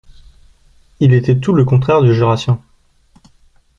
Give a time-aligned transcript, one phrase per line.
[0.99, 2.59] Il était tout le contraire du Jurassien.